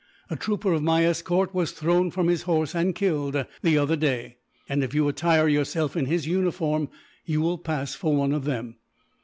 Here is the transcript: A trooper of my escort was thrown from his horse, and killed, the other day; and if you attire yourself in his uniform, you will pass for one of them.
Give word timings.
A 0.31 0.35
trooper 0.35 0.73
of 0.73 0.81
my 0.81 1.05
escort 1.05 1.53
was 1.53 1.73
thrown 1.73 2.09
from 2.09 2.27
his 2.27 2.41
horse, 2.41 2.73
and 2.73 2.95
killed, 2.95 3.45
the 3.61 3.77
other 3.77 3.95
day; 3.95 4.37
and 4.67 4.83
if 4.83 4.95
you 4.95 5.07
attire 5.07 5.47
yourself 5.47 5.95
in 5.95 6.07
his 6.07 6.25
uniform, 6.25 6.89
you 7.23 7.39
will 7.39 7.59
pass 7.59 7.93
for 7.93 8.15
one 8.15 8.33
of 8.33 8.45
them. 8.45 8.77